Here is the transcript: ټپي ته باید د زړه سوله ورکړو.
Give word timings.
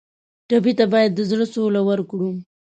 ټپي 0.47 0.71
ته 0.79 0.85
باید 0.93 1.11
د 1.15 1.19
زړه 1.29 1.45
سوله 1.53 1.81
ورکړو. 1.89 2.29